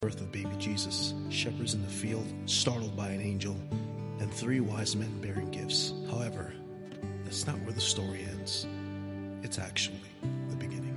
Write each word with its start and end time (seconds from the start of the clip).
birth 0.00 0.20
of 0.20 0.30
baby 0.30 0.54
Jesus, 0.60 1.12
shepherds 1.28 1.74
in 1.74 1.82
the 1.82 1.88
field, 1.88 2.24
startled 2.46 2.96
by 2.96 3.08
an 3.08 3.20
angel, 3.20 3.56
and 4.20 4.32
three 4.32 4.60
wise 4.60 4.94
men 4.94 5.20
bearing 5.20 5.50
gifts. 5.50 5.92
However, 6.08 6.52
that's 7.24 7.48
not 7.48 7.58
where 7.62 7.72
the 7.72 7.80
story 7.80 8.24
ends. 8.30 8.68
It's 9.42 9.58
actually 9.58 9.98
the 10.50 10.54
beginning. 10.54 10.94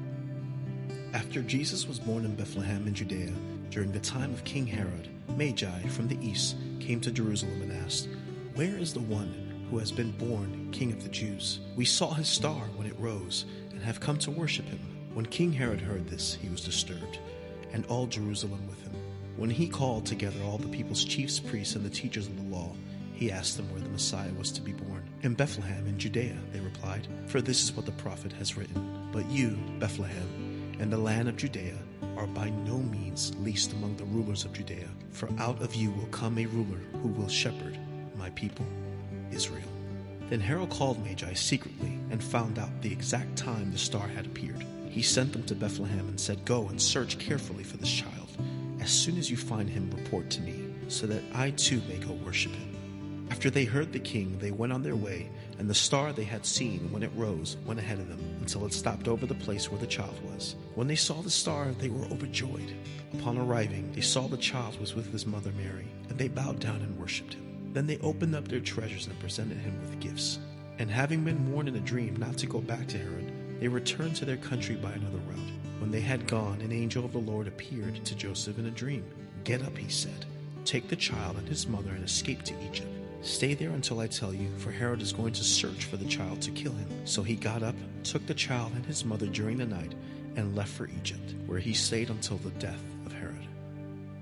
After 1.16 1.42
Jesus 1.42 1.88
was 1.88 1.98
born 1.98 2.26
in 2.26 2.36
Bethlehem 2.36 2.86
in 2.86 2.94
Judea, 2.94 3.32
during 3.72 3.92
the 3.92 4.00
time 4.00 4.32
of 4.34 4.44
King 4.44 4.68
Herod, 4.68 5.10
Magi 5.36 5.88
from 5.88 6.08
the 6.08 6.24
east 6.24 6.58
came 6.80 7.02
to 7.02 7.10
Jerusalem 7.10 7.64
and 7.64 7.72
asked, 7.84 8.08
Where 8.54 8.78
is 8.78 8.94
the 8.94 9.00
one 9.00 9.66
who 9.72 9.80
has 9.80 9.92
been 9.92 10.12
born 10.12 10.70
King 10.72 10.92
of 10.92 11.02
the 11.02 11.10
Jews? 11.10 11.60
We 11.76 11.86
saw 11.86 12.14
his 12.14 12.28
star 12.28 12.66
when 12.76 12.86
it 12.86 13.00
rose 13.00 13.46
and 13.72 13.82
have 13.82 14.00
come 14.00 14.20
to 14.20 14.30
worship 14.30 14.68
him. 14.68 15.10
When 15.16 15.26
King 15.26 15.52
Herod 15.52 15.82
heard 15.82 16.08
this, 16.08 16.36
he 16.36 16.50
was 16.50 16.64
disturbed, 16.64 17.18
and 17.74 17.84
all 17.88 18.06
Jerusalem 18.06 18.68
with 18.68 18.80
him. 18.84 18.91
When 19.38 19.50
he 19.50 19.68
called 19.68 20.06
together 20.06 20.40
all 20.44 20.58
the 20.58 20.68
people's 20.68 21.04
chiefs, 21.04 21.40
priests, 21.40 21.76
and 21.76 21.86
the 21.86 21.90
teachers 21.90 22.28
of 22.28 22.38
the 22.38 22.56
law, 22.56 22.76
he 23.14 23.32
asked 23.32 23.58
them 23.58 23.72
where 23.72 23.82
the 23.82 23.90
Messiah 23.90 24.34
was 24.38 24.52
to 24.52 24.62
be 24.62 24.74
born. 24.74 25.04
In 25.22 25.34
Bethlehem, 25.34 25.88
in 25.88 25.98
Judea, 25.98 26.38
they 26.52 26.60
replied, 26.60 27.08
for 27.28 27.42
this 27.42 27.64
is 27.64 27.72
what 27.74 27.86
the 27.86 27.92
prophet 27.94 28.34
has 28.34 28.58
written. 28.58 29.10
But 29.12 29.30
you, 29.30 29.58
Bethlehem, 29.80 30.76
and 30.80 30.92
the 30.92 30.98
land 30.98 31.30
of 31.30 31.38
Judea, 31.38 31.78
are 32.18 32.28
by 32.28 32.50
no 32.50 32.78
means 32.78 33.34
least 33.40 33.74
among 33.74 33.96
the 33.98 34.06
rulers 34.06 34.44
of 34.46 34.54
Judea, 34.54 34.90
for 35.12 35.30
out 35.38 35.62
of 35.62 35.76
you 35.76 35.92
will 35.92 36.08
come 36.08 36.38
a 36.38 36.46
ruler 36.48 36.80
who 37.02 37.10
will 37.10 37.28
shepherd 37.28 37.78
my 38.16 38.30
people, 38.32 38.66
Israel. 39.32 39.68
Then 40.30 40.40
Herod 40.40 40.70
called 40.70 41.04
Magi 41.04 41.34
secretly 41.34 42.00
and 42.10 42.24
found 42.24 42.58
out 42.58 42.82
the 42.82 42.92
exact 42.92 43.36
time 43.36 43.72
the 43.72 43.78
star 43.78 44.08
had 44.08 44.26
appeared. 44.26 44.66
He 44.90 45.02
sent 45.02 45.34
them 45.34 45.44
to 45.44 45.56
Bethlehem 45.56 46.08
and 46.08 46.20
said, 46.20 46.46
Go 46.46 46.68
and 46.70 46.82
search 46.82 47.18
carefully 47.20 47.64
for 47.64 47.78
this 47.78 47.92
child. 47.92 48.31
As 48.82 48.90
soon 48.90 49.20
as 49.20 49.30
you 49.30 49.38
find 49.38 49.70
him, 49.70 49.92
report 49.92 50.32
to 50.32 50.42
me, 50.42 50.56
so 50.88 51.06
that 51.06 51.22
I 51.36 51.52
too 51.52 51.82
may 51.88 51.98
go 51.98 52.14
worship 52.14 52.52
him. 52.52 53.28
After 53.30 53.52
they 53.52 53.64
heard 53.64 53.94
the 53.94 54.00
king, 54.00 54.40
they 54.40 54.50
went 54.50 54.74
on 54.74 54.82
their 54.82 54.96
way, 54.96 55.30
and 55.60 55.70
the 55.70 55.76
star 55.76 56.12
they 56.12 56.24
had 56.24 56.48
seen 56.48 56.92
when 56.92 57.04
it 57.04 57.12
rose 57.16 57.58
went 57.64 57.80
ahead 57.80 58.00
of 58.00 58.10
them 58.10 58.20
until 58.42 58.66
it 58.66 58.74
stopped 58.74 59.08
over 59.08 59.28
the 59.28 59.36
place 59.36 59.70
where 59.70 59.80
the 59.80 59.86
child 59.86 60.20
was. 60.26 60.56
When 60.74 60.88
they 60.88 60.96
saw 60.96 61.22
the 61.22 61.30
star, 61.30 61.72
they 61.78 61.90
were 61.90 62.06
overjoyed. 62.06 62.74
Upon 63.14 63.38
arriving, 63.38 63.92
they 63.94 64.02
saw 64.02 64.28
the 64.28 64.36
child 64.36 64.80
was 64.80 64.96
with 64.96 65.12
his 65.12 65.28
mother 65.28 65.52
Mary, 65.52 65.88
and 66.10 66.18
they 66.18 66.28
bowed 66.28 66.60
down 66.60 66.82
and 66.82 67.00
worshipped 67.00 67.36
him. 67.36 67.70
Then 67.74 67.86
they 67.86 68.00
opened 68.00 68.36
up 68.36 68.48
their 68.48 68.60
treasures 68.60 69.06
and 69.06 69.18
presented 69.20 69.58
him 69.60 69.80
with 69.80 70.00
gifts. 70.00 70.40
And 70.80 70.90
having 70.90 71.24
been 71.24 71.54
warned 71.54 71.70
in 71.70 71.76
a 71.76 71.80
dream 71.80 72.16
not 72.16 72.36
to 72.40 72.48
go 72.48 72.60
back 72.60 72.88
to 72.88 72.98
Herod, 72.98 73.31
they 73.62 73.68
returned 73.68 74.16
to 74.16 74.26
their 74.26 74.38
country 74.38 74.74
by 74.74 74.92
another 74.92 75.20
route. 75.20 75.52
When 75.80 75.92
they 75.92 76.02
had 76.02 76.26
gone, 76.28 76.62
an 76.62 76.72
angel 76.72 77.06
of 77.06 77.14
the 77.14 77.20
Lord 77.20 77.48
appeared 77.48 78.04
to 78.04 78.16
Joseph 78.16 78.58
in 78.58 78.66
a 78.66 78.72
dream. 78.72 79.06
Get 79.44 79.62
up, 79.62 79.78
he 79.78 79.88
said. 79.88 80.26
Take 80.66 80.88
the 80.88 80.96
child 80.96 81.38
and 81.38 81.48
his 81.48 81.68
mother 81.68 81.92
and 81.92 82.04
escape 82.04 82.42
to 82.44 82.56
Egypt. 82.66 82.90
Stay 83.22 83.54
there 83.54 83.70
until 83.70 84.00
I 84.00 84.08
tell 84.08 84.34
you, 84.34 84.50
for 84.58 84.72
Herod 84.72 85.00
is 85.00 85.14
going 85.14 85.34
to 85.34 85.44
search 85.44 85.86
for 85.86 85.98
the 85.98 86.06
child 86.06 86.42
to 86.42 86.52
kill 86.52 86.72
him. 86.72 86.90
So 87.06 87.22
he 87.22 87.36
got 87.36 87.62
up, 87.62 87.76
took 88.04 88.26
the 88.26 88.34
child 88.34 88.72
and 88.74 88.84
his 88.84 89.06
mother 89.06 89.28
during 89.28 89.58
the 89.58 89.68
night, 89.68 89.94
and 90.36 90.56
left 90.56 90.72
for 90.72 90.90
Egypt, 91.00 91.36
where 91.46 91.60
he 91.60 91.74
stayed 91.74 92.10
until 92.10 92.38
the 92.38 92.50
death 92.52 92.84
of 93.06 93.14
Herod. 93.14 93.48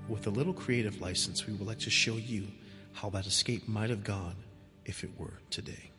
With 0.06 0.26
a 0.26 0.30
little 0.30 0.52
creative 0.52 1.00
license, 1.00 1.46
we 1.46 1.54
would 1.54 1.66
like 1.66 1.78
to 1.78 1.90
show 1.90 2.16
you 2.16 2.46
how 2.92 3.08
that 3.10 3.26
escape 3.26 3.66
might 3.66 3.88
have 3.88 4.04
gone 4.04 4.36
if 4.84 5.02
it 5.02 5.18
were 5.18 5.38
today. 5.48 5.89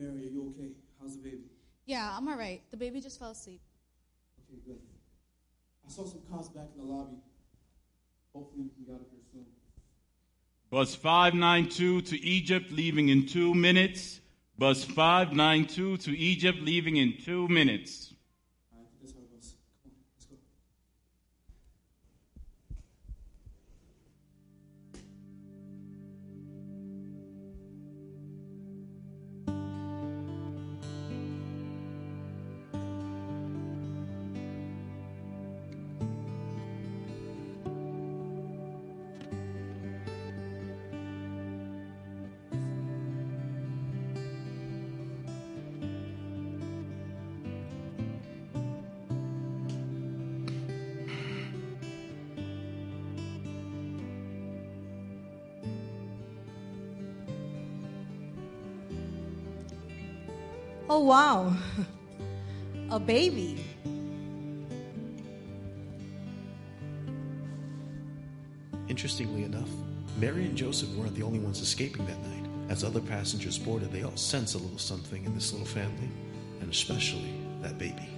Mary, 0.00 0.26
are 0.26 0.30
you 0.30 0.54
okay? 0.56 0.70
How's 0.98 1.16
the 1.16 1.22
baby? 1.22 1.44
Yeah, 1.84 2.14
I'm 2.16 2.26
all 2.26 2.36
right. 2.36 2.62
The 2.70 2.76
baby 2.78 3.02
just 3.02 3.18
fell 3.18 3.32
asleep. 3.32 3.60
Okay, 4.48 4.58
good. 4.66 4.78
I 5.86 5.90
saw 5.90 6.06
some 6.06 6.22
cops 6.30 6.48
back 6.48 6.68
in 6.74 6.86
the 6.86 6.90
lobby. 6.90 7.16
Hopefully 8.34 8.62
we 8.62 8.70
can 8.70 8.84
get 8.86 8.94
out 8.94 9.02
of 9.02 9.06
here 9.10 9.20
soon. 9.30 9.44
Bus 10.70 10.94
592 10.94 12.00
to 12.02 12.18
Egypt, 12.18 12.72
leaving 12.72 13.10
in 13.10 13.26
two 13.26 13.54
minutes. 13.54 14.20
Bus 14.56 14.84
592 14.84 15.98
to 15.98 16.16
Egypt, 16.16 16.60
leaving 16.62 16.96
in 16.96 17.18
two 17.22 17.46
minutes. 17.48 18.14
Wow. 61.10 61.52
A 62.90 63.00
baby. 63.00 63.64
Interestingly 68.86 69.42
enough, 69.42 69.68
Mary 70.18 70.44
and 70.44 70.54
Joseph 70.56 70.88
weren't 70.90 71.16
the 71.16 71.24
only 71.24 71.40
ones 71.40 71.60
escaping 71.60 72.06
that 72.06 72.22
night. 72.22 72.48
As 72.68 72.84
other 72.84 73.00
passengers 73.00 73.58
boarded, 73.58 73.90
they 73.90 74.04
all 74.04 74.16
sensed 74.16 74.54
a 74.54 74.58
little 74.58 74.78
something 74.78 75.24
in 75.24 75.34
this 75.34 75.50
little 75.50 75.66
family, 75.66 76.08
and 76.60 76.70
especially 76.70 77.34
that 77.60 77.76
baby. 77.76 78.08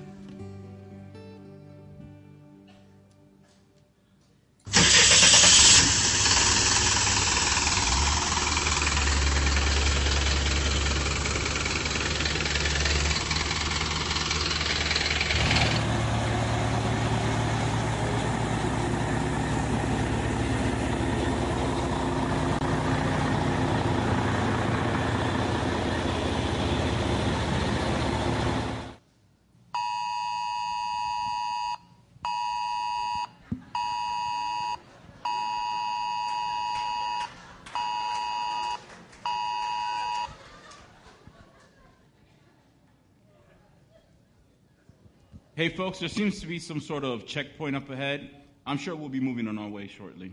Hey, 45.62 45.68
folks, 45.68 46.00
there 46.00 46.08
seems 46.08 46.40
to 46.40 46.48
be 46.48 46.58
some 46.58 46.80
sort 46.80 47.04
of 47.04 47.24
checkpoint 47.24 47.76
up 47.76 47.88
ahead. 47.88 48.28
I'm 48.66 48.78
sure 48.78 48.96
we'll 48.96 49.08
be 49.08 49.20
moving 49.20 49.46
on 49.46 49.60
our 49.60 49.68
way 49.68 49.86
shortly. 49.86 50.32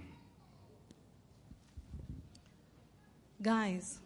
Guys, 3.39 3.99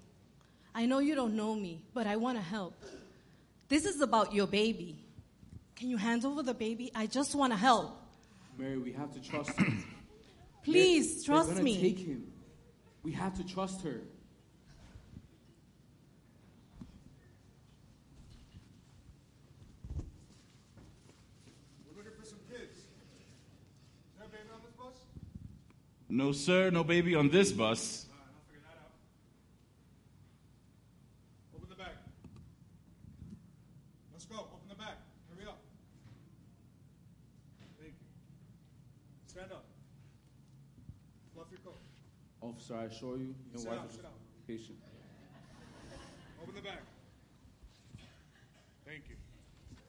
I 0.75 0.86
know 0.86 1.00
you 1.00 1.16
don't 1.16 1.38
know 1.38 1.56
me, 1.56 1.81
but 1.94 2.08
I 2.08 2.18
want 2.18 2.38
to 2.40 2.44
help. 2.44 2.74
This 3.70 3.86
is 3.86 4.02
about 4.02 4.34
your 4.34 4.48
baby. 4.48 5.00
Can 5.78 5.90
you 5.90 5.96
hand 5.96 6.25
over 6.25 6.44
the 6.44 6.54
baby? 6.54 6.92
I 6.94 7.06
just 7.08 7.36
want 7.36 7.54
to 7.54 7.58
help. 7.58 7.98
Mary, 8.58 8.78
we 8.78 8.92
have 8.92 9.14
to 9.14 9.22
trust 9.22 9.58
her. 9.58 9.66
Please, 10.66 11.24
They're 11.26 11.36
trust 11.36 11.52
gonna 11.52 11.64
me. 11.64 11.80
take 11.80 12.00
him. 12.00 12.34
We 13.02 13.14
have 13.14 13.34
to 13.38 13.46
trust 13.46 13.81
her. 13.84 14.02
We're 21.96 22.04
looking 22.04 22.19
for 22.19 22.26
some 22.26 22.40
kids. 22.50 22.78
Is 22.78 22.86
there 24.18 24.26
a 24.26 24.30
baby 24.30 24.50
on 24.54 24.62
this 24.66 24.74
bus? 24.74 24.96
No, 26.13 26.31
sir, 26.31 26.69
no 26.69 26.83
baby 26.83 27.15
on 27.15 27.27
this 27.30 27.51
bus. 27.51 28.06
All 28.06 28.13
right, 28.13 28.27
I'll 28.30 28.45
figure 28.45 28.62
that 28.69 28.77
out. 28.77 28.94
Open 31.57 31.69
the 31.69 31.75
bag. 31.75 31.98
Let's 34.13 34.25
go. 34.25 34.36
Open 34.38 34.69
the 34.69 34.75
bag. 34.75 34.94
Hurry 35.33 35.48
up. 35.48 35.57
Thank 37.81 37.94
you. 37.98 38.06
Stand 39.25 39.51
up. 39.54 39.65
Fluff 41.33 41.48
your 41.50 41.62
coat. 41.65 41.81
Officer, 42.42 42.75
I 42.75 42.83
assure 42.83 43.18
you, 43.18 43.33
your 43.51 43.62
Sit 43.62 43.69
wife 43.71 43.80
down, 43.80 43.88
is 43.88 43.94
sit 43.95 44.04
down. 44.04 44.12
patient. 44.45 44.77
Open 46.44 46.54
the 46.54 46.62
bag. 46.62 46.77
Thank 48.86 49.09
you. 49.09 49.16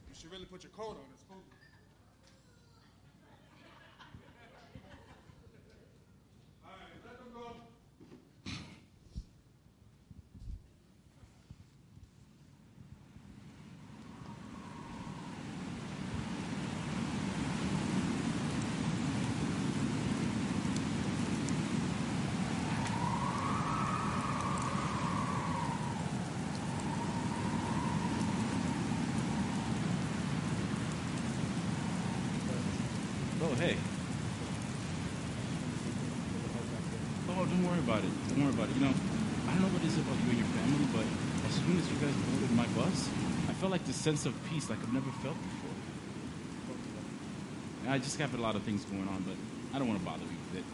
You 0.09 0.15
should 0.15 0.33
really 0.33 0.47
put 0.47 0.63
your 0.63 0.73
coat 0.73 0.97
on. 0.97 1.05
It's 1.13 1.25
cold. 1.29 1.43
All 6.65 6.71
right, 6.71 7.05
let 7.05 7.19
them 7.19 7.29
go. 7.35 7.57
Oh, 33.43 33.55
hey. 33.57 33.77
Oh, 37.29 37.44
don't 37.55 37.71
worry 37.71 37.79
about 37.79 38.03
it. 38.03 38.11
Don't 38.29 38.43
worry 38.43 38.55
about 38.55 38.69
it. 38.69 38.75
You 38.75 38.83
know, 38.83 38.95
I 39.47 39.53
don't 39.55 39.63
know 39.63 39.69
what 39.69 39.83
it 39.83 39.87
is 39.87 39.99
about 39.99 40.19
you 40.27 40.31
and 40.35 40.39
your 40.39 40.51
family, 40.59 40.87
but 40.91 41.07
as 41.47 41.55
soon 41.55 41.79
as 41.79 41.87
you 41.87 41.97
guys 42.03 42.15
boarded 42.27 42.51
my 42.59 42.67
bus, 42.75 43.09
I 43.49 43.53
felt 43.55 43.71
like 43.71 43.85
this 43.87 43.97
sense 43.97 44.27
of 44.27 44.35
peace 44.51 44.69
like 44.71 44.79
I've 44.83 44.93
never 44.93 45.11
felt 45.23 45.39
before. 45.39 45.71
And 47.85 47.93
I 47.93 47.99
just 47.99 48.19
have 48.19 48.35
a 48.35 48.39
lot 48.39 48.57
of 48.57 48.63
things 48.63 48.85
going 48.87 49.07
on, 49.07 49.23
but 49.23 49.37
I 49.75 49.79
don't 49.79 49.87
want 49.87 50.01
to 50.01 50.07
bother 50.07 50.25
you 50.25 50.39
with 50.51 50.63
it. 50.63 50.65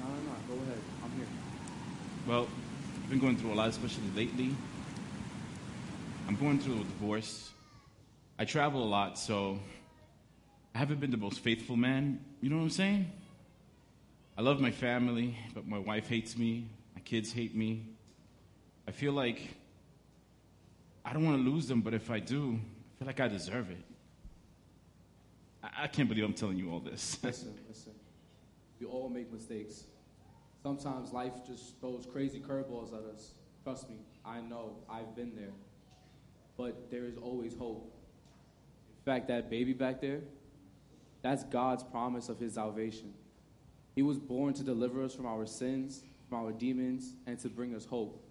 No, 0.00 0.08
no, 0.08 0.14
no. 0.14 0.32
Go 0.48 0.62
ahead. 0.62 0.78
I'm 1.04 1.10
here. 1.18 1.26
Well, 2.26 2.48
I've 3.02 3.10
been 3.10 3.18
going 3.18 3.36
through 3.36 3.52
a 3.52 3.58
lot, 3.58 3.68
especially 3.68 4.08
lately. 4.14 4.54
I'm 6.28 6.36
going 6.36 6.58
through 6.58 6.80
a 6.80 6.84
divorce. 6.84 7.50
I 8.38 8.44
travel 8.44 8.82
a 8.82 8.88
lot, 8.88 9.18
so 9.18 9.58
I 10.74 10.78
haven't 10.78 11.00
been 11.00 11.10
the 11.10 11.18
most 11.18 11.40
faithful 11.40 11.76
man. 11.76 12.20
You 12.40 12.50
know 12.50 12.56
what 12.56 12.62
I'm 12.62 12.70
saying? 12.70 13.12
I 14.36 14.42
love 14.42 14.60
my 14.60 14.72
family, 14.72 15.38
but 15.54 15.66
my 15.66 15.78
wife 15.78 16.08
hates 16.08 16.36
me. 16.36 16.68
My 16.94 17.00
kids 17.00 17.32
hate 17.32 17.54
me. 17.54 17.86
I 18.88 18.90
feel 18.90 19.12
like 19.12 19.40
I 21.04 21.12
don't 21.12 21.24
want 21.24 21.44
to 21.44 21.50
lose 21.50 21.68
them, 21.68 21.82
but 21.82 21.94
if 21.94 22.10
I 22.10 22.18
do, 22.18 22.58
I 22.58 22.98
feel 22.98 23.06
like 23.06 23.20
I 23.20 23.28
deserve 23.28 23.70
it. 23.70 23.84
I, 25.62 25.84
I 25.84 25.86
can't 25.86 26.08
believe 26.08 26.24
I'm 26.24 26.34
telling 26.34 26.58
you 26.58 26.72
all 26.72 26.80
this. 26.80 27.18
Listen, 27.22 27.54
listen. 27.68 27.92
We 28.80 28.86
all 28.86 29.08
make 29.08 29.32
mistakes. 29.32 29.84
Sometimes 30.62 31.12
life 31.12 31.34
just 31.46 31.78
throws 31.78 32.06
crazy 32.10 32.40
curveballs 32.40 32.92
at 32.92 33.04
us. 33.14 33.34
Trust 33.62 33.88
me, 33.88 33.96
I 34.24 34.40
know. 34.40 34.78
I've 34.90 35.14
been 35.14 35.36
there. 35.36 35.52
But 36.56 36.90
there 36.90 37.04
is 37.04 37.16
always 37.18 37.54
hope. 37.54 37.94
In 38.98 39.12
fact, 39.12 39.28
that 39.28 39.48
baby 39.48 39.74
back 39.74 40.00
there, 40.00 40.20
that's 41.22 41.44
God's 41.44 41.84
promise 41.84 42.28
of 42.28 42.40
his 42.40 42.54
salvation. 42.54 43.14
He 43.94 44.02
was 44.02 44.18
born 44.18 44.54
to 44.54 44.62
deliver 44.62 45.02
us 45.04 45.14
from 45.14 45.26
our 45.26 45.46
sins, 45.46 46.02
from 46.28 46.44
our 46.44 46.52
demons, 46.52 47.12
and 47.26 47.38
to 47.40 47.48
bring 47.48 47.74
us 47.74 47.84
hope. 47.84 48.22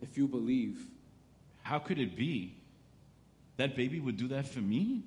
If 0.00 0.16
you 0.16 0.26
believe, 0.26 0.86
How 1.62 1.78
could 1.78 1.98
it 1.98 2.16
be? 2.16 2.54
That 3.56 3.74
baby 3.74 4.00
would 4.00 4.16
do 4.16 4.28
that 4.28 4.46
for 4.46 4.60
me? 4.60 5.02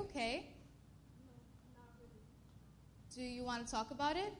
okay? 0.00 0.46
No, 1.74 1.82
really. 1.98 2.22
Do 3.14 3.22
you 3.22 3.44
want 3.44 3.66
to 3.66 3.70
talk 3.70 3.90
about 3.90 4.16
it? 4.16 4.32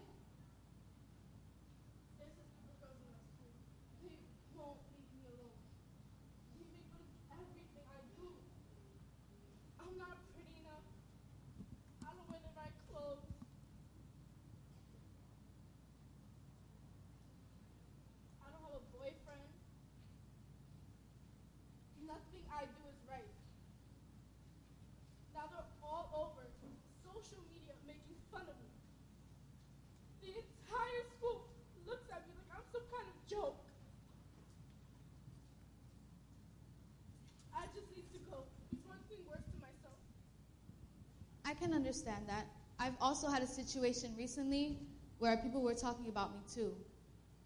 can 41.60 41.74
understand 41.74 42.24
that. 42.26 42.46
I've 42.78 42.94
also 43.00 43.28
had 43.28 43.42
a 43.42 43.46
situation 43.46 44.14
recently 44.16 44.78
where 45.18 45.36
people 45.36 45.60
were 45.60 45.74
talking 45.74 46.08
about 46.08 46.32
me 46.32 46.40
too. 46.52 46.72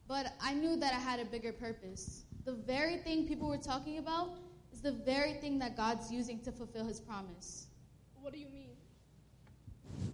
But 0.07 0.33
I 0.41 0.55
knew 0.55 0.77
that 0.77 0.93
I 0.93 0.99
had 0.99 1.19
a 1.19 1.25
bigger 1.25 1.53
purpose. 1.53 2.23
The 2.45 2.53
very 2.53 2.99
thing 2.99 3.27
people 3.27 3.49
were 3.49 3.59
talking 3.59 3.99
about 3.99 4.31
is 4.73 4.81
the 4.81 4.93
very 4.93 5.35
thing 5.35 5.59
that 5.59 5.77
God's 5.77 6.13
using 6.13 6.41
to 6.41 6.53
fulfill 6.53 6.85
his 6.85 7.01
promise. 7.01 7.67
What 8.21 8.33
do 8.33 8.39
you 8.39 8.49
mean? 8.49 8.71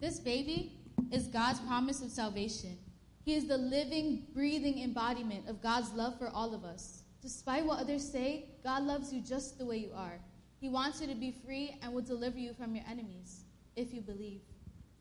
This 0.01 0.19
baby 0.19 0.73
is 1.11 1.27
God's 1.27 1.61
promise 1.61 2.03
of 2.03 2.11
salvation. 2.11 2.79
He 3.25 3.35
is 3.35 3.47
the 3.47 3.59
living, 3.59 4.27
breathing 4.33 4.83
embodiment 4.83 5.49
of 5.49 5.63
God's 5.63 5.93
love 5.93 6.19
for 6.19 6.29
all 6.29 6.55
of 6.55 6.65
us. 6.65 7.03
Despite 7.21 7.67
what 7.67 7.81
others 7.81 8.09
say, 8.09 8.47
God 8.65 8.85
loves 8.85 9.13
you 9.13 9.21
just 9.21 9.59
the 9.59 9.67
way 9.67 9.77
you 9.77 9.91
are. 9.95 10.19
He 10.61 10.69
wants 10.69 11.01
you 11.01 11.07
to 11.09 11.15
be 11.15 11.35
free 11.45 11.77
and 11.83 11.93
will 11.93 12.03
deliver 12.03 12.39
you 12.39 12.55
from 12.55 12.75
your 12.75 12.85
enemies 12.89 13.45
if 13.77 13.93
you 13.93 14.01
believe. 14.01 14.41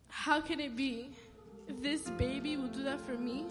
How 0.07 0.41
can 0.41 0.59
it 0.59 0.75
be? 0.75 1.11
This 1.81 2.09
baby 2.11 2.57
will 2.57 2.67
do 2.67 2.83
that 2.83 2.99
for 3.01 3.17
me. 3.17 3.45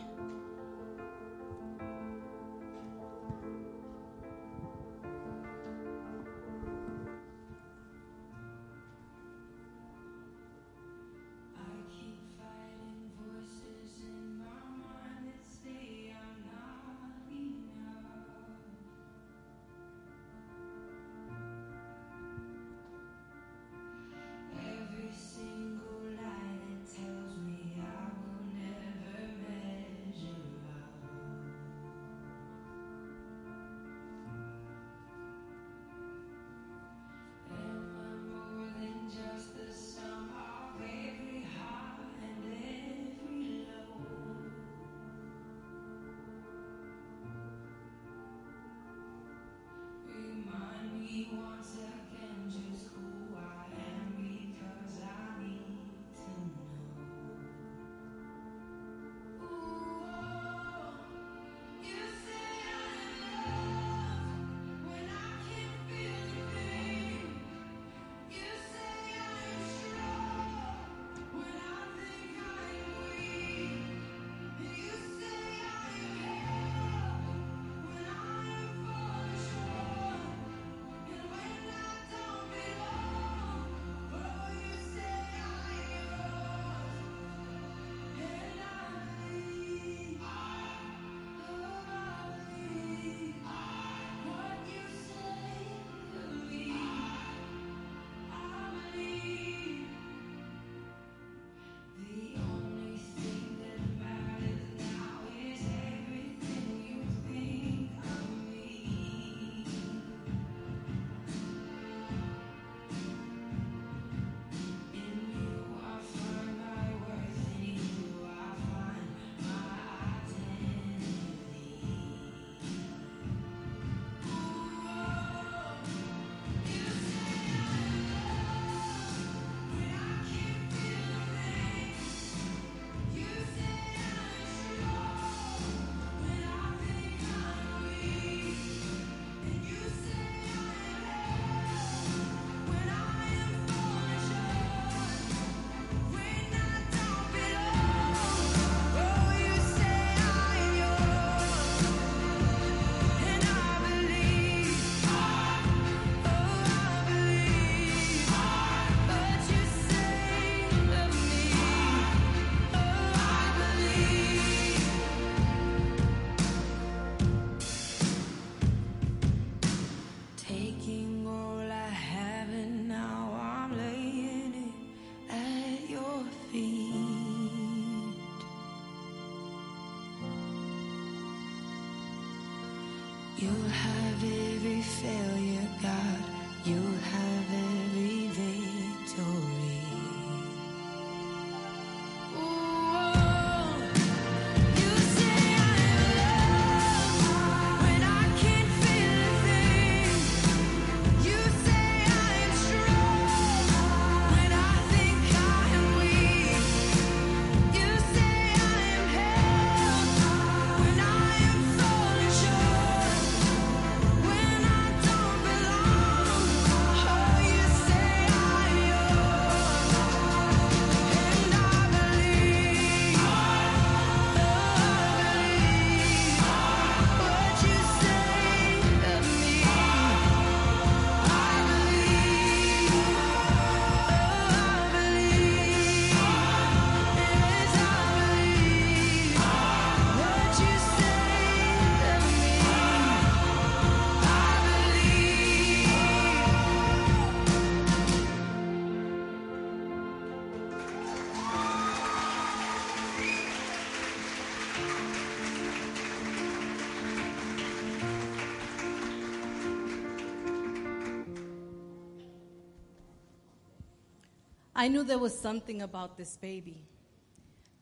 I 264.78 264.86
knew 264.86 265.02
there 265.02 265.19
was 265.19 265.36
something 265.36 265.82
about 265.82 266.17
this 266.17 266.36
baby. 266.36 266.84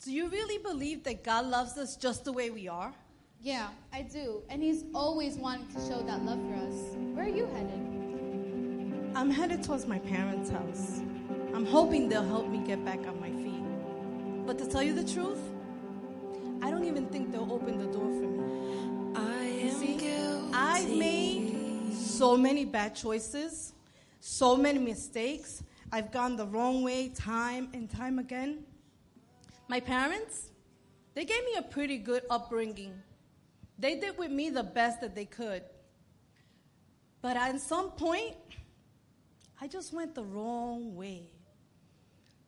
Do 0.02 0.10
you 0.10 0.30
really 0.30 0.56
believe 0.56 1.04
that 1.04 1.22
God 1.22 1.44
loves 1.44 1.76
us 1.76 1.94
just 1.94 2.24
the 2.24 2.32
way 2.32 2.48
we 2.48 2.68
are? 2.68 2.94
Yeah, 3.42 3.68
I 3.92 4.00
do. 4.00 4.42
And 4.48 4.62
He's 4.62 4.86
always 4.94 5.36
wanting 5.36 5.68
to 5.74 5.80
show 5.80 6.00
that 6.04 6.24
love 6.24 6.40
for 6.48 6.54
us. 6.54 6.96
Where 7.12 7.26
are 7.26 7.28
you 7.28 7.44
headed? 7.48 9.12
I'm 9.14 9.30
headed 9.30 9.62
towards 9.62 9.84
my 9.86 9.98
parents' 9.98 10.48
house. 10.48 11.02
I'm 11.54 11.66
hoping 11.66 12.08
they'll 12.08 12.24
help 12.26 12.48
me 12.48 12.60
get 12.66 12.82
back 12.82 13.00
on 13.06 13.20
my 13.20 13.30
feet. 13.30 14.46
But 14.46 14.56
to 14.60 14.66
tell 14.66 14.82
you 14.82 14.94
the 14.94 15.04
truth, 15.04 15.42
I 16.62 16.70
don't 16.70 16.84
even 16.84 17.08
think 17.08 17.30
they'll 17.30 17.52
open 17.52 17.76
the 17.76 17.92
door 17.92 18.10
for 18.10 18.26
me. 18.26 19.12
I 19.16 19.48
You 19.48 19.68
am 19.68 19.76
see, 19.78 19.96
guilty. 19.98 20.50
I've 20.54 20.88
made 20.96 21.92
so 21.92 22.38
many 22.38 22.64
bad 22.64 22.94
choices, 22.94 23.74
so 24.20 24.56
many 24.56 24.78
mistakes. 24.78 25.62
I've 25.92 26.10
gone 26.10 26.36
the 26.36 26.46
wrong 26.46 26.82
way 26.82 27.08
time 27.08 27.68
and 27.72 27.88
time 27.88 28.18
again. 28.18 28.64
My 29.68 29.80
parents, 29.80 30.50
they 31.14 31.24
gave 31.24 31.44
me 31.44 31.54
a 31.58 31.62
pretty 31.62 31.98
good 31.98 32.22
upbringing. 32.28 32.94
They 33.78 33.96
did 33.96 34.18
with 34.18 34.30
me 34.30 34.50
the 34.50 34.62
best 34.62 35.00
that 35.00 35.14
they 35.14 35.24
could. 35.24 35.62
But 37.22 37.36
at 37.36 37.60
some 37.60 37.90
point, 37.92 38.36
I 39.60 39.68
just 39.68 39.92
went 39.92 40.14
the 40.14 40.24
wrong 40.24 40.96
way. 40.96 41.30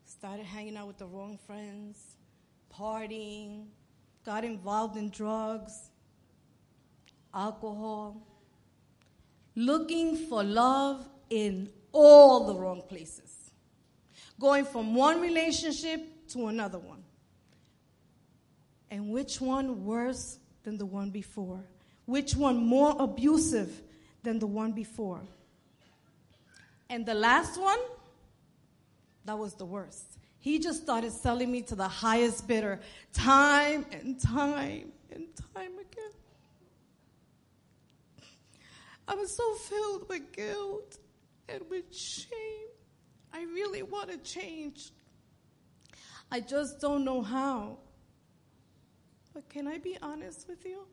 Started 0.05 0.45
hanging 0.45 0.75
out 0.75 0.87
with 0.87 0.97
the 0.97 1.07
wrong 1.07 1.37
friends, 1.45 2.15
partying, 2.73 3.67
got 4.25 4.43
involved 4.43 4.97
in 4.97 5.09
drugs, 5.09 5.89
alcohol, 7.33 8.21
looking 9.55 10.15
for 10.15 10.43
love 10.43 11.07
in 11.29 11.69
all 11.91 12.47
the 12.47 12.55
wrong 12.55 12.81
places, 12.87 13.51
going 14.39 14.65
from 14.65 14.95
one 14.95 15.21
relationship 15.21 16.27
to 16.29 16.47
another 16.47 16.79
one. 16.79 17.03
And 18.91 19.11
which 19.11 19.39
one 19.39 19.85
worse 19.85 20.39
than 20.63 20.77
the 20.77 20.85
one 20.85 21.09
before? 21.09 21.63
Which 22.05 22.35
one 22.35 22.57
more 22.57 22.95
abusive 22.97 23.81
than 24.23 24.39
the 24.39 24.47
one 24.47 24.71
before? 24.71 25.21
And 26.89 27.05
the 27.05 27.13
last 27.13 27.59
one, 27.59 27.79
that 29.25 29.37
was 29.37 29.53
the 29.53 29.65
worst. 29.65 30.17
He 30.39 30.57
just 30.57 30.81
started 30.81 31.11
selling 31.11 31.51
me 31.51 31.61
to 31.63 31.75
the 31.75 31.87
highest 31.87 32.47
bidder 32.47 32.79
time 33.13 33.85
and 33.91 34.19
time 34.19 34.91
and 35.11 35.27
time 35.53 35.73
again. 35.73 36.11
I 39.07 39.15
was 39.15 39.35
so 39.35 39.53
filled 39.55 40.07
with 40.07 40.31
guilt 40.31 40.97
and 41.51 41.63
with 41.69 41.95
shame. 41.95 42.67
I 43.33 43.43
really 43.43 43.83
want 43.83 44.09
to 44.11 44.17
change. 44.17 44.91
I 46.31 46.39
just 46.39 46.79
don't 46.79 47.03
know 47.03 47.21
how. 47.21 47.77
But 49.33 49.49
can 49.49 49.67
I 49.67 49.77
be 49.77 49.97
honest 50.01 50.47
with 50.47 50.65
you? 50.65 50.85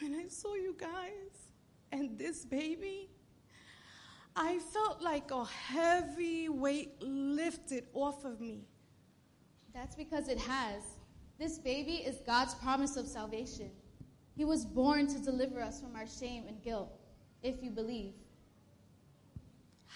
When 0.00 0.14
I 0.14 0.28
saw 0.28 0.54
you 0.54 0.76
guys 0.78 1.50
and 1.92 2.18
this 2.18 2.44
baby, 2.44 3.08
I 4.34 4.58
felt 4.58 5.00
like 5.00 5.30
a 5.30 5.44
heavy 5.44 6.48
weight 6.48 6.92
lifted 7.00 7.84
off 7.94 8.24
of 8.24 8.40
me. 8.40 8.66
That's 9.72 9.96
because 9.96 10.28
it 10.28 10.38
has. 10.38 10.82
This 11.38 11.58
baby 11.58 11.96
is 11.96 12.20
God's 12.26 12.54
promise 12.54 12.96
of 12.96 13.06
salvation. 13.06 13.70
He 14.36 14.44
was 14.44 14.66
born 14.66 15.06
to 15.06 15.18
deliver 15.18 15.60
us 15.62 15.80
from 15.80 15.96
our 15.96 16.06
shame 16.06 16.44
and 16.48 16.62
guilt, 16.62 16.90
if 17.42 17.62
you 17.62 17.70
believe. 17.70 18.12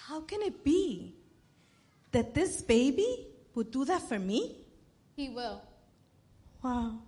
How 0.06 0.20
can 0.20 0.42
it 0.42 0.64
be 0.64 1.14
that 2.12 2.34
this 2.34 2.62
baby 2.62 3.28
would 3.54 3.70
do 3.70 3.84
that 3.84 4.02
for 4.02 4.18
me? 4.18 4.56
He 5.16 5.28
will. 5.28 5.62
Wow. 6.62 6.98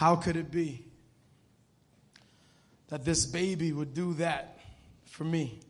How 0.00 0.16
could 0.16 0.36
it 0.36 0.50
be 0.50 0.82
that 2.88 3.04
this 3.04 3.26
baby 3.26 3.70
would 3.70 3.92
do 3.92 4.14
that 4.14 4.58
for 5.04 5.24
me? 5.24 5.60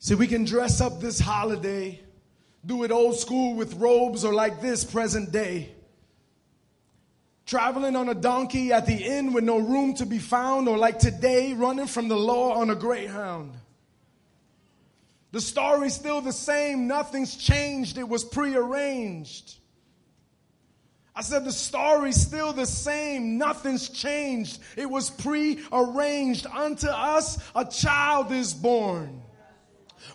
See, 0.00 0.16
we 0.16 0.26
can 0.26 0.44
dress 0.44 0.80
up 0.80 1.00
this 1.00 1.20
holiday, 1.20 2.00
do 2.66 2.82
it 2.82 2.90
old 2.90 3.14
school 3.14 3.54
with 3.54 3.74
robes 3.74 4.24
or 4.24 4.34
like 4.34 4.60
this 4.60 4.82
present 4.82 5.30
day. 5.30 5.70
Traveling 7.46 7.94
on 7.94 8.08
a 8.08 8.14
donkey 8.14 8.72
at 8.72 8.86
the 8.86 8.96
inn 8.96 9.32
with 9.32 9.44
no 9.44 9.58
room 9.58 9.94
to 9.94 10.06
be 10.06 10.18
found, 10.18 10.66
or 10.68 10.76
like 10.76 10.98
today, 10.98 11.52
running 11.52 11.86
from 11.86 12.08
the 12.08 12.16
law 12.16 12.54
on 12.54 12.68
a 12.68 12.74
greyhound. 12.74 13.52
The 15.30 15.40
story's 15.40 15.94
still 15.94 16.20
the 16.20 16.32
same, 16.32 16.86
nothing's 16.86 17.36
changed, 17.36 17.98
it 17.98 18.08
was 18.08 18.24
prearranged. 18.24 19.56
I 21.14 21.22
said 21.22 21.44
the 21.44 21.52
story's 21.52 22.20
still 22.20 22.52
the 22.52 22.64
same, 22.64 23.38
nothing's 23.38 23.88
changed, 23.88 24.60
it 24.76 24.88
was 24.88 25.10
prearranged. 25.10 26.46
Unto 26.46 26.88
us 26.88 27.38
a 27.54 27.64
child 27.64 28.32
is 28.32 28.54
born. 28.54 29.22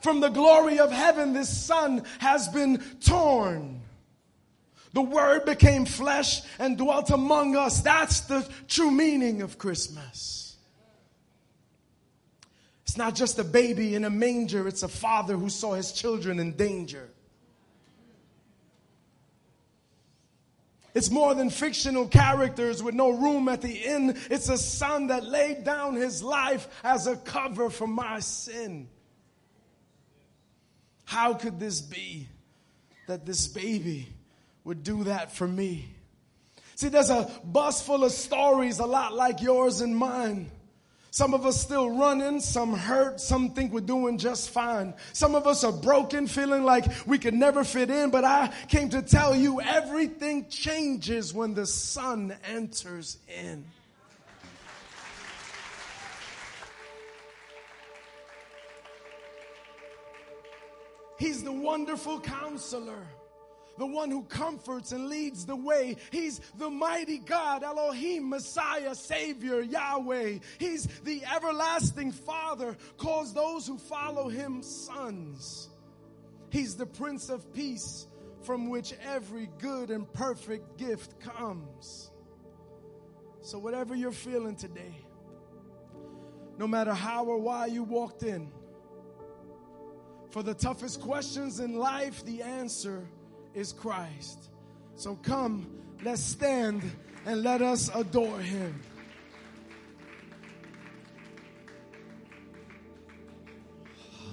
From 0.01 0.19
the 0.19 0.29
glory 0.29 0.79
of 0.79 0.91
heaven, 0.91 1.33
this 1.33 1.49
son 1.49 2.03
has 2.19 2.47
been 2.47 2.81
torn. 3.01 3.81
The 4.93 5.01
word 5.01 5.45
became 5.45 5.85
flesh 5.85 6.41
and 6.59 6.77
dwelt 6.77 7.09
among 7.09 7.55
us. 7.55 7.81
That's 7.81 8.21
the 8.21 8.47
true 8.67 8.91
meaning 8.91 9.41
of 9.41 9.57
Christmas. 9.57 10.42
It's 12.93 12.97
not 12.99 13.15
just 13.15 13.39
a 13.39 13.43
baby 13.43 13.95
in 13.95 14.05
a 14.05 14.09
manger, 14.11 14.67
it's 14.67 14.83
a 14.83 14.87
father 14.87 15.35
who 15.35 15.49
saw 15.49 15.73
his 15.73 15.93
children 15.93 16.39
in 16.39 16.51
danger. 16.51 17.09
It's 20.93 21.09
more 21.09 21.33
than 21.33 21.49
fictional 21.49 22.07
characters 22.07 22.83
with 22.83 22.93
no 22.93 23.09
room 23.09 23.49
at 23.49 23.63
the 23.63 23.73
inn. 23.73 24.15
It's 24.29 24.47
a 24.47 24.59
son 24.59 25.07
that 25.07 25.25
laid 25.25 25.63
down 25.63 25.95
his 25.95 26.21
life 26.21 26.67
as 26.83 27.07
a 27.07 27.15
cover 27.15 27.71
for 27.71 27.87
my 27.87 28.19
sin. 28.19 28.87
How 31.03 31.33
could 31.33 31.59
this 31.59 31.81
be 31.81 32.27
that 33.07 33.25
this 33.25 33.47
baby 33.47 34.07
would 34.65 34.83
do 34.83 35.05
that 35.05 35.35
for 35.35 35.47
me? 35.47 35.87
See, 36.75 36.89
there's 36.89 37.09
a 37.09 37.27
bus 37.43 37.81
full 37.81 38.03
of 38.03 38.11
stories 38.11 38.77
a 38.77 38.85
lot 38.85 39.15
like 39.15 39.41
yours 39.41 39.81
and 39.81 39.97
mine. 39.97 40.51
Some 41.13 41.35
of 41.35 41.45
us 41.45 41.61
still 41.61 41.91
running, 41.91 42.39
some 42.39 42.73
hurt, 42.73 43.21
some 43.21 43.51
think 43.51 43.71
we're 43.71 43.81
doing 43.81 44.17
just 44.17 44.49
fine. 44.49 44.95
Some 45.13 45.35
of 45.35 45.45
us 45.45 45.63
are 45.63 45.71
broken, 45.71 46.25
feeling 46.25 46.63
like 46.63 46.85
we 47.05 47.19
could 47.19 47.35
never 47.35 47.63
fit 47.63 47.91
in, 47.91 48.09
but 48.09 48.23
I 48.23 48.51
came 48.67 48.89
to 48.89 49.03
tell 49.03 49.35
you 49.35 49.61
everything 49.61 50.47
changes 50.49 51.31
when 51.31 51.53
the 51.53 51.67
sun 51.67 52.35
enters 52.43 53.19
in. 53.27 53.63
He's 61.19 61.43
the 61.43 61.51
wonderful 61.51 62.21
counselor, 62.21 63.05
the 63.77 63.85
one 63.85 64.11
who 64.11 64.23
comforts 64.23 64.91
and 64.91 65.09
leads 65.09 65.45
the 65.45 65.55
way. 65.55 65.97
He's 66.11 66.39
the 66.57 66.69
mighty 66.69 67.17
God, 67.17 67.63
Elohim, 67.63 68.29
Messiah, 68.29 68.95
Savior, 68.95 69.61
Yahweh. 69.61 70.39
He's 70.59 70.87
the 71.03 71.23
everlasting 71.25 72.11
Father, 72.11 72.77
calls 72.97 73.33
those 73.33 73.65
who 73.65 73.77
follow 73.77 74.29
him 74.29 74.61
sons. 74.61 75.69
He's 76.49 76.75
the 76.75 76.85
Prince 76.85 77.29
of 77.29 77.51
Peace, 77.53 78.07
from 78.43 78.69
which 78.69 78.93
every 79.03 79.49
good 79.59 79.89
and 79.89 80.11
perfect 80.13 80.77
gift 80.77 81.19
comes. 81.19 82.11
So, 83.41 83.57
whatever 83.57 83.95
you're 83.95 84.11
feeling 84.11 84.55
today, 84.55 84.95
no 86.57 86.67
matter 86.67 86.93
how 86.93 87.25
or 87.25 87.39
why 87.39 87.65
you 87.65 87.83
walked 87.83 88.23
in, 88.23 88.51
for 90.29 90.43
the 90.43 90.53
toughest 90.53 91.01
questions 91.01 91.59
in 91.59 91.75
life, 91.77 92.23
the 92.25 92.41
answer 92.41 93.07
is 93.53 93.71
Christ. 93.71 94.49
So 94.95 95.15
come, 95.15 95.67
let's 96.03 96.23
stand 96.23 96.83
and 97.25 97.43
let 97.43 97.61
us 97.61 97.89
adore 97.93 98.39
him. 98.39 98.79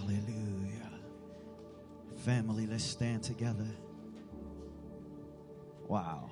Hallelujah. 0.00 0.90
Family, 2.24 2.66
let's 2.66 2.84
stand 2.84 3.22
together. 3.22 3.68
Wow. 5.86 6.30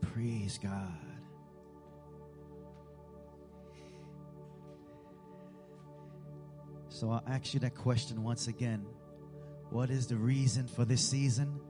Praise 0.00 0.58
God. 0.62 1.13
So 7.04 7.10
I'll 7.10 7.22
ask 7.28 7.52
you 7.52 7.60
that 7.60 7.74
question 7.74 8.22
once 8.22 8.48
again. 8.48 8.86
What 9.68 9.90
is 9.90 10.06
the 10.06 10.16
reason 10.16 10.66
for 10.66 10.86
this 10.86 11.06
season? 11.06 11.60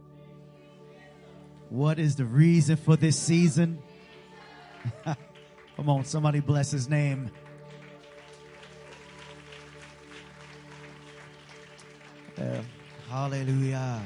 What 1.70 1.98
is 1.98 2.14
the 2.14 2.24
reason 2.24 2.76
for 2.76 2.94
this 2.94 3.18
season? 3.18 3.82
Come 5.04 5.88
on, 5.88 6.04
somebody 6.04 6.38
bless 6.38 6.70
his 6.70 6.88
name. 6.88 7.32
Hallelujah. 13.08 14.02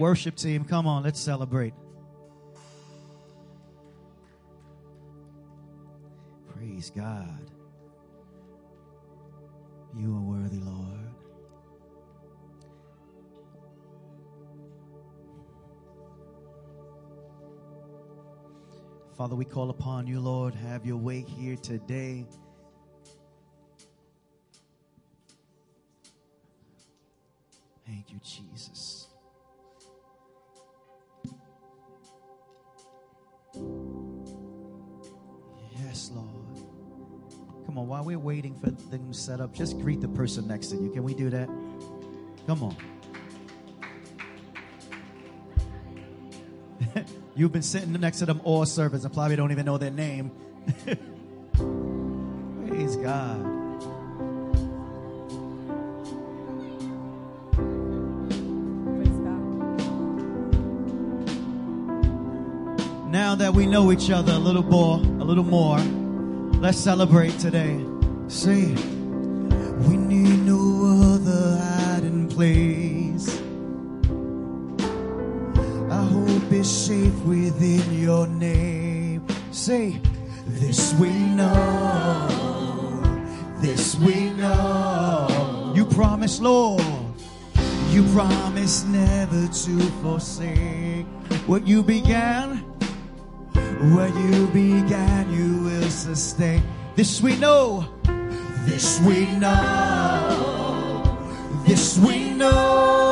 Worship 0.00 0.34
team, 0.34 0.64
come 0.64 0.88
on, 0.88 1.04
let's 1.04 1.20
celebrate. 1.20 1.74
Praise 6.56 6.90
God. 6.90 7.35
Father, 19.26 19.34
we 19.34 19.44
call 19.44 19.70
upon 19.70 20.06
you, 20.06 20.20
Lord. 20.20 20.54
Have 20.54 20.86
your 20.86 20.98
way 20.98 21.22
here 21.22 21.56
today. 21.56 22.24
Thank 27.84 28.12
you, 28.12 28.20
Jesus. 28.22 29.08
Yes, 35.76 36.12
Lord. 36.14 36.28
Come 37.66 37.78
on, 37.78 37.88
while 37.88 38.04
we're 38.04 38.20
waiting 38.20 38.56
for 38.60 38.70
them 38.70 39.12
set 39.12 39.40
up, 39.40 39.52
just 39.52 39.80
greet 39.80 40.00
the 40.00 40.06
person 40.06 40.46
next 40.46 40.68
to 40.68 40.76
you. 40.76 40.88
Can 40.90 41.02
we 41.02 41.14
do 41.14 41.30
that? 41.30 41.48
Come 42.46 42.62
on. 42.62 42.76
You've 47.36 47.52
been 47.52 47.60
sitting 47.60 47.92
next 47.92 48.20
to 48.20 48.26
them 48.26 48.40
all 48.44 48.64
service 48.64 49.04
and 49.04 49.12
probably 49.12 49.36
don't 49.36 49.52
even 49.52 49.66
know 49.66 49.76
their 49.76 49.90
name. 49.90 50.30
Praise 50.84 50.96
God. 52.96 53.42
Praise 58.86 59.18
God. 59.18 59.42
Now 63.12 63.34
that 63.34 63.52
we 63.52 63.66
know 63.66 63.92
each 63.92 64.10
other 64.10 64.32
a 64.32 64.38
little 64.38 64.62
more, 64.62 64.96
a 64.96 65.24
little 65.24 65.44
more, 65.44 65.78
let's 66.62 66.78
celebrate 66.78 67.38
today. 67.38 67.84
Say, 68.28 68.68
we 69.86 69.98
need 69.98 70.38
no 70.46 71.12
other 71.12 71.58
hiding 71.58 72.28
place. 72.30 72.85
Safe 76.66 77.14
within 77.24 78.02
your 78.02 78.26
name. 78.26 79.24
Say, 79.52 80.00
this 80.46 80.92
we 80.94 81.10
know, 81.10 82.26
this 83.60 83.94
we 83.96 84.30
know. 84.30 85.72
You 85.76 85.84
promise, 85.86 86.40
Lord, 86.40 86.82
you 87.90 88.02
promise 88.12 88.84
never 88.84 89.46
to 89.46 89.80
forsake 90.02 91.06
what 91.46 91.66
you 91.66 91.82
began. 91.82 92.64
What 93.94 94.14
you 94.16 94.46
began, 94.48 95.30
you 95.32 95.62
will 95.62 95.90
sustain. 95.90 96.62
This 96.96 97.20
we 97.20 97.36
know, 97.36 97.86
this 98.64 99.00
we 99.02 99.26
know, 99.36 101.04
this 101.66 101.98
we 101.98 102.30
know. 102.30 103.05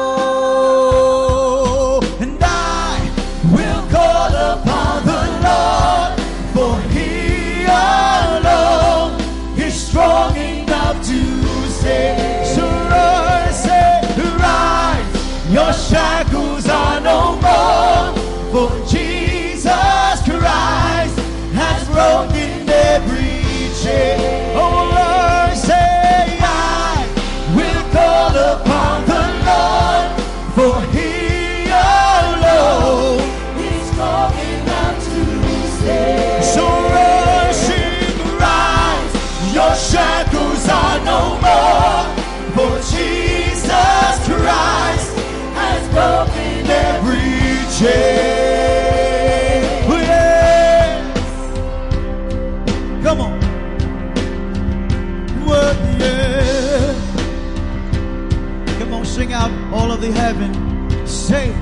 Say, 61.07 61.53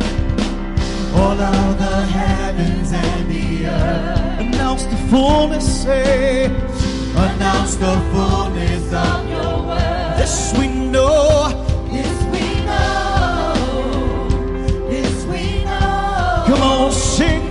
all 1.14 1.38
of 1.40 1.78
the 1.78 2.06
heavens 2.06 2.92
and 2.92 3.30
the 3.30 3.66
earth, 3.66 4.40
announce 4.40 4.84
the 4.84 4.96
fullness. 5.10 5.82
Say, 5.82 6.46
announce 6.46 7.74
the 7.76 7.94
fullness 8.12 8.92
of 8.92 9.28
your 9.28 9.66
word. 9.66 10.16
This 10.16 10.52
we 10.58 10.68
know. 10.68 11.48
This 11.90 12.22
we 12.32 12.64
know. 12.64 13.54
This 14.88 15.24
we 15.26 15.64
know. 15.64 16.44
Come 16.46 16.62
on, 16.62 16.92
sing. 16.92 17.41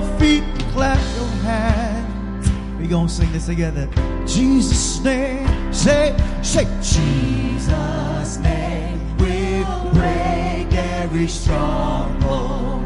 your 0.00 0.18
feet 0.18 0.42
and 0.42 0.62
clap 0.72 0.98
your 1.16 1.28
hands. 1.42 2.50
we 2.78 2.86
going 2.86 3.06
to 3.06 3.12
sing 3.12 3.32
this 3.32 3.46
together. 3.46 3.88
Jesus' 4.26 5.00
name, 5.02 5.72
say, 5.72 6.14
say. 6.42 6.64
Jesus' 6.82 8.36
name 8.38 9.16
will 9.16 9.90
break 9.94 10.70
every 11.00 11.26
stronghold. 11.26 12.84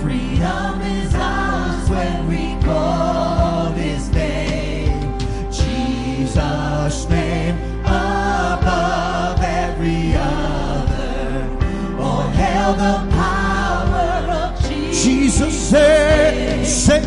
Freedom 0.00 0.80
is 0.82 1.12
ours 1.16 1.90
when 1.90 2.28
we 2.28 2.62
call 2.62 3.72
His 3.72 4.08
name. 4.10 5.18
Jesus' 5.50 7.08
name 7.08 7.58
above 7.84 9.40
every 9.42 10.14
other. 10.14 11.44
Or 11.98 12.22
hell 12.30 12.74
the 12.74 13.10
power. 13.10 13.41
Jesus 15.42 15.68
said, 15.70 16.66
say, 16.66 17.00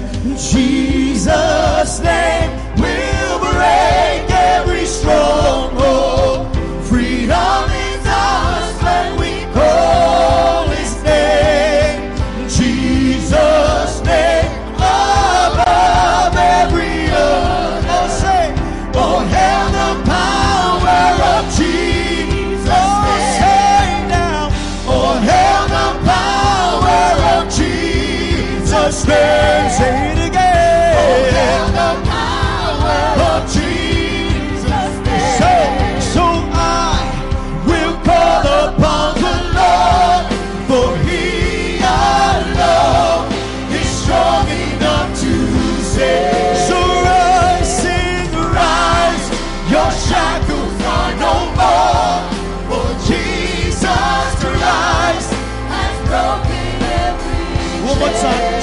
Jesus' 0.51 1.99
name 2.01 2.51
will 2.75 3.39
break 3.39 4.29
every 4.29 4.85
strong. 4.85 5.44
one 58.05 58.13
up? 58.13 58.21
time. 58.21 58.54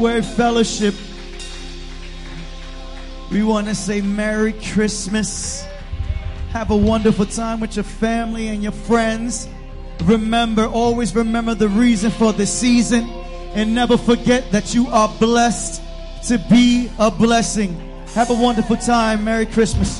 Fellowship, 0.00 0.94
we 3.30 3.42
want 3.42 3.66
to 3.66 3.74
say 3.74 4.00
Merry 4.00 4.54
Christmas. 4.54 5.62
Have 6.52 6.70
a 6.70 6.76
wonderful 6.76 7.26
time 7.26 7.60
with 7.60 7.76
your 7.76 7.84
family 7.84 8.48
and 8.48 8.62
your 8.62 8.72
friends. 8.72 9.46
Remember, 10.04 10.64
always 10.64 11.14
remember 11.14 11.54
the 11.54 11.68
reason 11.68 12.10
for 12.10 12.32
the 12.32 12.46
season 12.46 13.10
and 13.52 13.74
never 13.74 13.98
forget 13.98 14.50
that 14.52 14.74
you 14.74 14.86
are 14.86 15.14
blessed 15.20 15.82
to 16.28 16.38
be 16.48 16.90
a 16.98 17.10
blessing. 17.10 17.78
Have 18.14 18.30
a 18.30 18.34
wonderful 18.34 18.78
time. 18.78 19.22
Merry 19.24 19.44
Christmas. 19.44 19.99